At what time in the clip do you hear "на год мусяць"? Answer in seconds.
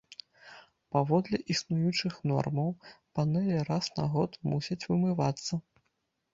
4.01-4.83